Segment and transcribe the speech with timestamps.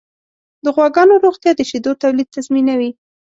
[0.63, 2.91] د غواګانو روغتیا د شیدو تولید تضمینوي.